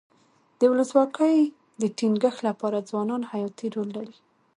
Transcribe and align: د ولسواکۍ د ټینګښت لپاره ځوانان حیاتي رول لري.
د 0.59 0.61
ولسواکۍ 0.71 1.37
د 1.81 1.83
ټینګښت 1.97 2.39
لپاره 2.49 2.85
ځوانان 2.89 3.21
حیاتي 3.31 3.67
رول 3.75 3.89
لري. 3.97 4.17